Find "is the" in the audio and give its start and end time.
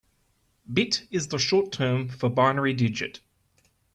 1.11-1.37